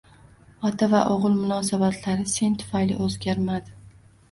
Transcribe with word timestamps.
Ota 0.69 0.87
va 0.93 1.01
o`g`il 1.17 1.35
munosabatlari 1.35 2.27
sen 2.33 2.59
tufayli 2.65 2.99
o`zgarmadi 3.09 3.79